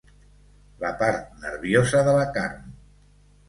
La 0.83 0.91
part 1.03 1.29
nerviosa 1.45 2.05
de 2.11 2.19
la 2.21 2.27
carn. 2.41 2.69